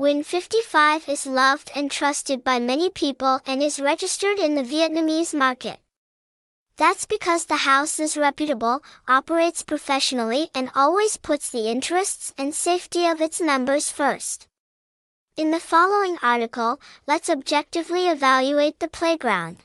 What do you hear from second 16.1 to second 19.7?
article, let's objectively evaluate the playground.